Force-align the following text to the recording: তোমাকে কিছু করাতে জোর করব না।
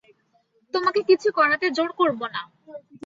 তোমাকে 0.73 0.99
কিছু 1.09 1.27
করাতে 1.37 1.65
জোর 1.77 1.89
করব 1.99 2.21
না। 2.27 2.41